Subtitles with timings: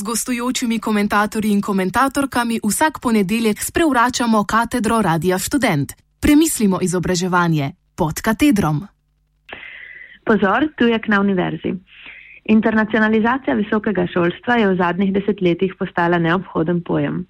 [0.00, 5.92] z gostujočimi komentatorji in komentatorkami vsak ponedeljek sprevračamo katedro Radia Student.
[6.20, 7.66] Premislimo izobraževanje
[7.96, 8.80] pod katedrom.
[10.24, 11.74] Pozor, tujek na univerzi.
[12.44, 17.26] Internacionalizacija visokega šolstva je v zadnjih desetletjih postala neobhoden pojem.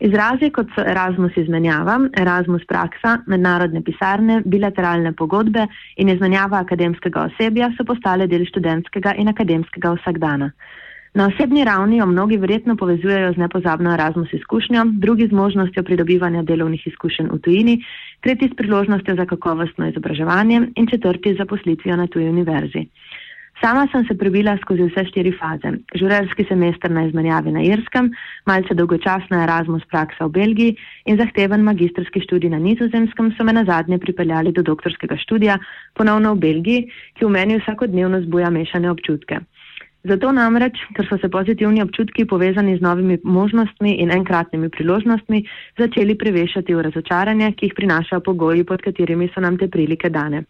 [0.00, 5.66] Izrazi kot so Erasmus izmenjava, Erasmus praksa, mednarodne pisarne, bilateralne pogodbe
[5.96, 10.50] in izmenjava akademskega osebja so postale del študentskega in akademskega vsakdana.
[11.14, 16.42] Na osebni ravni jo mnogi verjetno povezujejo z nepozabno Erasmus izkušnjo, drugi z možnostjo pridobivanja
[16.42, 17.78] delovnih izkušenj v tujini,
[18.20, 22.86] tretji s priložnostjo za kakovostno izobraževanje in četrti z zaposlitvijo na tuji univerzi.
[23.60, 25.72] Sama sem se prebila skozi vse štiri faze.
[25.94, 28.12] Žurerski semester na izmenjavi na Irskem,
[28.46, 30.76] malce dolgočasna Erasmus praksa v Belgiji
[31.10, 35.58] in zahteven magistrski študij na Nizozemskem so me na zadnje pripeljali do doktorskega študija,
[35.94, 36.86] ponovno v Belgiji,
[37.18, 39.40] ki v meni vsakodnevno zbuja mešane občutke.
[40.08, 45.42] Zato namreč, ker so se pozitivni občutki povezani z novimi možnostmi in enkratnimi priložnostmi
[45.78, 50.44] začeli prevešati v razočaranje, ki jih prinašajo pogoji, pod katerimi so nam te prilike dane.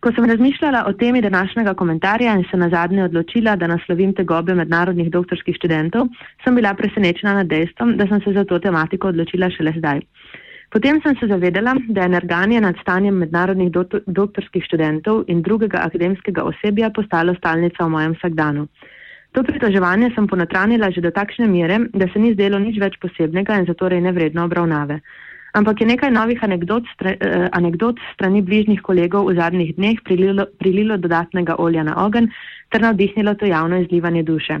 [0.00, 4.24] Ko sem razmišljala o temi današnjega komentarja in se na zadnje odločila, da naslovim te
[4.24, 6.10] gobe mednarodnih doktorskih študentov,
[6.44, 10.02] sem bila presenečena nad dejstvom, da sem se za to tematiko odločila šele zdaj.
[10.68, 13.70] Potem sem se zavedala, da je energanje nad stanjem mednarodnih
[14.06, 18.66] doktorskih študentov in drugega akademskega osebja postalo stalnica v mojem vsakdanu.
[19.32, 23.56] To pritoževanje sem ponotranila že do takšne mere, da se ni zdelo nič več posebnega
[23.60, 25.00] in zatorej nevredno obravnave.
[25.56, 30.46] Ampak je nekaj novih anegdot, stre, eh, anegdot strani bližnjih kolegov v zadnjih dneh prililo,
[30.60, 32.28] prililo dodatnega olja na ogen
[32.68, 34.60] ter navdihnilo to javno izlivanje duše.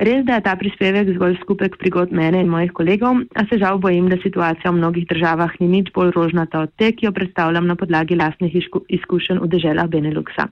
[0.00, 3.78] Res, da je ta prispevek zgolj skupek prigod mene in mojih kolegov, a se žal
[3.78, 7.68] bojim, da situacija v mnogih državah ni nič bolj rožnata od te, ki jo predstavljam
[7.68, 8.56] na podlagi lastnih
[8.88, 10.48] izkušenj v deželah Beneluxa.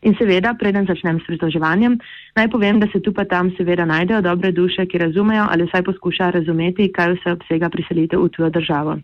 [0.00, 1.98] In seveda, preden začnem s pritoževanjem,
[2.38, 5.84] naj povem, da se tu pa tam seveda najdejo dobre duše, ki razumejo ali vsaj
[5.90, 8.96] poskušajo razumeti, kaj vse obsega priselitev v tujo državo.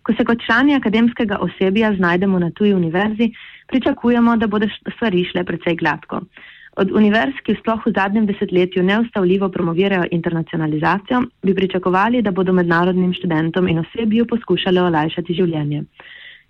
[0.00, 3.34] Ko se kot člani akademskega osebja znajdemo na tuji univerzi,
[3.68, 6.24] pričakujemo, da bodo stvari šle precej gladko.
[6.80, 13.12] Od univerz, ki sploh v zadnjem desetletju neustavljivo promovirajo internacionalizacijo, bi pričakovali, da bodo mednarodnim
[13.12, 15.82] študentom in osebju poskušali olajšati življenje.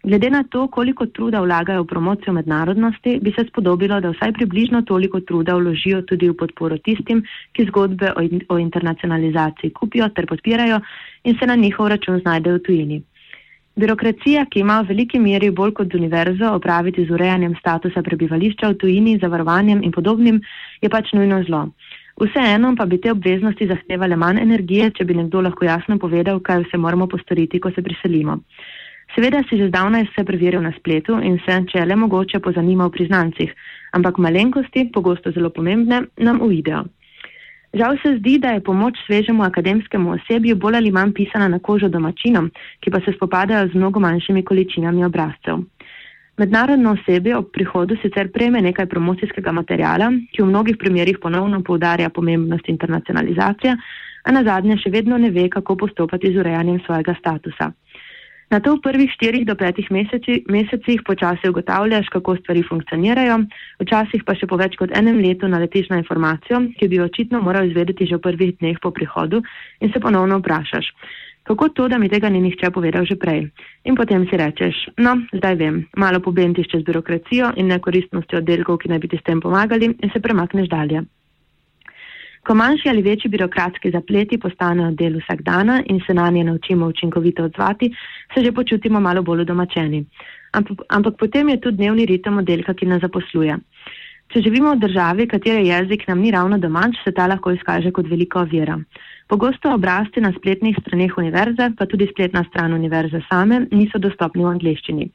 [0.03, 4.83] Glede na to, koliko truda vlagajo v promocijo mednarodnosti, bi se spodobilo, da vsaj približno
[4.89, 7.21] toliko truda vložijo tudi v podporo tistim,
[7.53, 8.23] ki zgodbe o,
[8.55, 10.81] o internacionalizaciji kupijo ter podpirajo
[11.25, 13.03] in se na njihov račun znajdejo v tujini.
[13.77, 18.79] Birokracija, ki ima v veliki meri bolj kot univerzo opraviti z urejanjem statusa prebivališča v
[18.83, 20.41] tujini, zavarovanjem in podobnim,
[20.83, 21.69] je pač nujno zlo.
[22.21, 26.67] Vseeno pa bi te obveznosti zahtevale manj energije, če bi nekdo lahko jasno povedal, kaj
[26.67, 28.41] vse moramo postoriti, ko se priselimo.
[29.15, 32.91] Seveda si že zdavnaj vse preveril na spletu in se, če je le mogoče, pozanimal
[32.91, 33.55] pri znancih,
[33.97, 36.85] ampak malenkosti, pogosto zelo pomembne, nam uidejo.
[37.75, 41.89] Žal se zdi, da je pomoč svežemu akademskemu osebju bolj ali manj pisana na kožo
[41.89, 42.51] domačinom,
[42.81, 45.63] ki pa se spopadajo z mnogo manjšimi količinami obrazcev.
[46.37, 52.09] Mednarodno osebje ob prihodu sicer prejme nekaj promocijskega materijala, ki v mnogih primerjih ponovno poudarja
[52.11, 53.77] pomembnost internacionalizacije,
[54.25, 57.71] a na zadnje še vedno ne ve, kako postopati z urejanjem svojega statusa.
[58.51, 63.37] Na to v prvih štirih do petih meseci, mesecih počasi ugotavljaš, kako stvari funkcionirajo,
[63.79, 67.39] včasih pa še po več kot enem letu naletiš na informacijo, ki bi jo očitno
[67.47, 69.39] moral izvedeti že v prvih dneh po prihodu
[69.79, 70.91] in se ponovno vprašaš,
[71.47, 73.47] kako to, da mi tega ni nihče povedal že prej.
[73.87, 78.91] In potem si rečeš, no, zdaj vem, malo pobentiš čez birokracijo in nekoristnosti oddelkov, ki
[78.91, 81.07] naj bi ti s tem pomagali in se premakneš dalje.
[82.41, 86.87] Ko manjši ali večji birokratski zapleti postanejo del vsak dana in se na nje naučimo
[86.87, 87.91] učinkovito odzvati,
[88.35, 90.05] se že počutimo malo bolj domačeni.
[90.53, 93.59] Ampak, ampak potem je tu dnevni ritem oddelka, ki nas zaposluje.
[94.31, 98.07] Če živimo v državi, katere jezik nam ni ravno domač, se ta lahko izkaže kot
[98.07, 98.79] velika ovira.
[99.27, 104.53] Pogosto obrazci na spletnih straneh univerze, pa tudi spletna stran univerze same, niso dostopni v
[104.55, 105.11] angliščini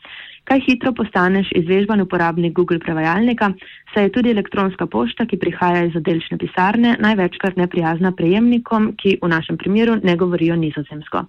[0.45, 3.51] kaj hitro postaneš izvežban uporabnik Google prevajalnika,
[3.93, 9.31] saj je tudi elektronska pošta, ki prihaja iz oddelčne pisarne, največkrat neprijazna prejemnikom, ki v
[9.31, 11.25] našem primeru ne govorijo nizozemsko.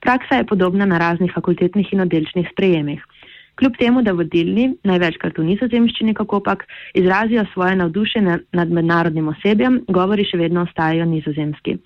[0.00, 3.02] Praksa je podobna na raznih fakultetnih in oddelčnih sprejemih.
[3.54, 6.64] Kljub temu, da vodilni, največkrat v nizozemščini, kako pak,
[6.94, 11.76] izrazijo svoje navdušenje nad mednarodnim osebjem, govori še vedno ostajajo nizozemski.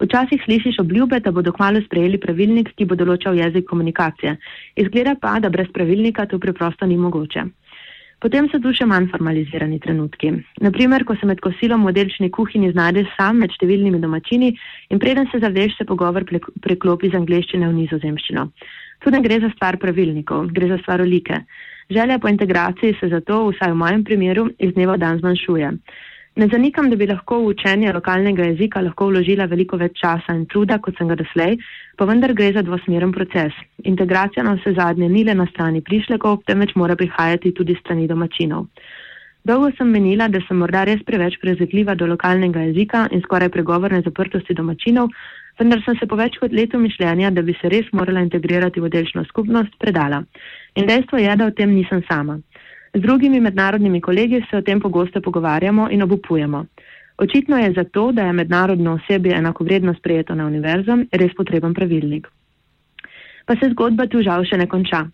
[0.00, 4.36] Včasih slišiš obljube, da bodo kmalo sprejeli pravilnik, ki bo določal jezik komunikacije.
[4.80, 7.44] Izgleda pa, da brez pravilnika to preprosto ni mogoče.
[8.20, 10.34] Potem so tu še manj formalizirani trenutki.
[10.60, 14.52] Naprimer, ko se med kosilom v delčni kuhinji znajdeš sam med številnimi domačini
[14.92, 18.44] in preden se zaveš, se pogovor preklopi z angleščine v nizozemščino.
[19.00, 21.40] Tu ne gre za stvar pravilnikov, gre za stvar olike.
[21.90, 25.72] Želja po integraciji se zato, vsaj v mojem primeru, iz dneva v dan zmanjšuje.
[26.40, 30.46] Ne zanikam, da bi lahko v učenje lokalnega jezika lahko vložila veliko več časa in
[30.48, 31.58] truda, kot sem ga doslej,
[32.00, 33.58] pa vendar gre za dvosmeren proces.
[33.90, 38.70] Integracija na vse zadnje ni le na strani prišlekov, temveč mora prihajati tudi strani domačinov.
[39.44, 44.00] Dolgo sem menila, da sem morda res preveč prezetljiva do lokalnega jezika in skoraj pregovorne
[44.08, 45.12] zaprtosti domačinov,
[45.60, 48.88] vendar sem se po več kot letu mišljenja, da bi se res morala integrirati v
[48.96, 50.24] delčno skupnost, predala.
[50.80, 52.40] In dejstvo je, da o tem nisem sama.
[52.94, 56.64] Z drugimi mednarodnimi kolegi se o tem pogosto pogovarjamo in obupujemo.
[57.18, 62.26] Očitno je zato, da je mednarodno osebje enakovredno sprejeto na univerzo, res potreben pravilnik.
[63.46, 65.04] Pa se zgodba tu žal še ne konča.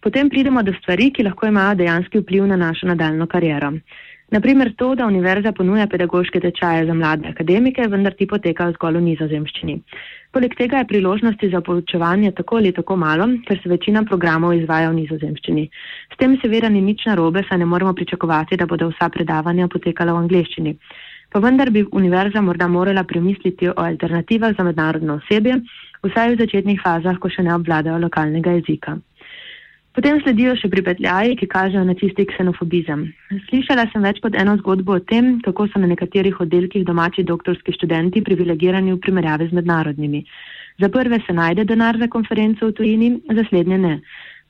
[0.00, 3.72] Potem pridemo do stvari, ki lahko imajo dejanski vpliv na našo nadaljno kariero.
[4.30, 9.02] Naprimer to, da univerza ponuja pedagoške tečaje za mlade akademike, vendar ti potekajo zgolj v
[9.04, 9.76] nizozemščini.
[10.34, 14.90] Poleg tega je priložnosti za poučevanje tako ali tako malo, ker se večina programov izvaja
[14.90, 15.68] v nizozemščini.
[16.12, 20.12] S tem seveda ni nič narobe, saj ne moremo pričakovati, da bodo vsa predavanja potekala
[20.12, 20.74] v angleščini.
[21.30, 25.60] Pa vendar bi univerza morda morala premisliti o alternativah za mednarodno osebje,
[26.02, 28.98] vsaj v začetnih fazah, ko še ne obvladajo lokalnega jezika.
[29.96, 33.06] Potem sledijo še pripetljaji, ki kažejo na čisti ksenofobizem.
[33.46, 37.72] Slišala sem več kot eno zgodbo o tem, kako so na nekaterih oddelkih domači doktorski
[37.72, 40.20] študenti privilegirani v primerjavi z mednarodnimi.
[40.84, 43.08] Za prve se najde denar za konferenco v tujini,
[43.38, 43.94] za slednje ne.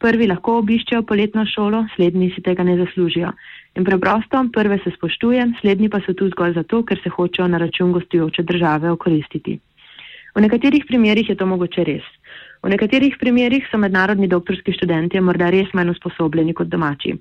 [0.02, 3.30] Prvi lahko obiščejo poletno šolo, slednji si tega ne zaslužijo.
[3.78, 7.62] In preprosto, prve se spoštuje, slednji pa so tu zgolj zato, ker se hočejo na
[7.62, 9.60] račun gostujoče države okoristiti.
[10.34, 12.14] V nekaterih primerjih je to mogoče res.
[12.64, 17.14] V nekaterih primerjih so mednarodni doktorski študenti morda res manj usposobljeni kot domači.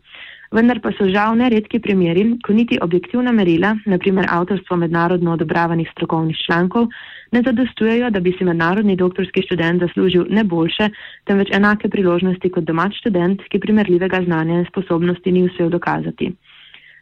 [0.56, 6.38] Vendar pa so žal neredki primeri, ko niti objektivna merila, naprimer avtorstvo mednarodno odobravanih strokovnih
[6.46, 6.88] člankov,
[7.36, 10.90] ne zadostujejo, da bi si mednarodni doktorski študent zaslužil ne boljše,
[11.26, 16.32] temveč enake priložnosti kot domač študent, ki primerljivega znanja in sposobnosti ni uspel dokazati.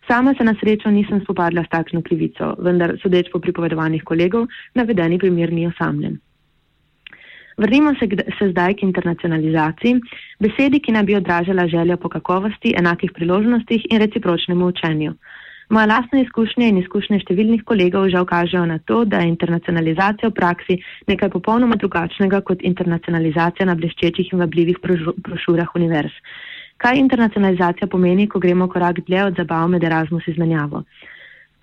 [0.07, 5.19] Sama se na srečo nisem spopadla s takšno krivico, vendar sodeč po pripovedovanih kolegov, navedeni
[5.19, 6.17] primer ni osamljen.
[7.57, 8.07] Vrnimo se,
[8.39, 9.99] se zdaj k internacionalizaciji,
[10.39, 15.13] besedi, ki naj bi odražala željo po kakovosti, enakih priložnostih in recipročnemu učenju.
[15.69, 20.35] Moja lastna izkušnja in izkušnje številnih kolegov žal kažejo na to, da je internacionalizacija v
[20.37, 20.77] praksi
[21.07, 26.11] nekaj popolnoma drugačnega kot internacionalizacija na bleščečih in vabljivih brošurah univerz.
[26.77, 30.83] Kaj internacionalizacija pomeni, ko gremo korak dlje od zabav med Erasmus izmenjavo?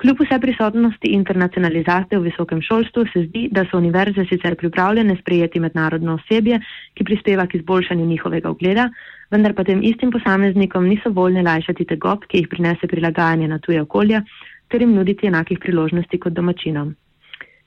[0.01, 5.61] Kljub vse prisotnosti internacionalizacije v visokem šolstvu se zdi, da so univerze sicer pripravljene sprejeti
[5.61, 6.61] mednarodno osebje,
[6.95, 8.89] ki prispeva k izboljšanju njihovega ugleda,
[9.31, 13.83] vendar pa tem istim posameznikom niso voljne lajšati tegob, ki jih prinese prilagajanje na tuje
[13.83, 14.23] okolje,
[14.69, 16.95] ter jim nuditi enakih priložnosti kot domačinom.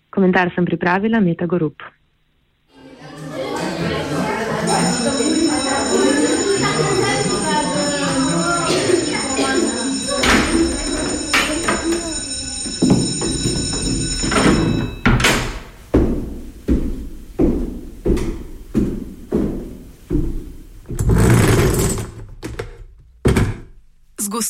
[0.10, 1.86] Komentar sem pripravila Meta Gorup.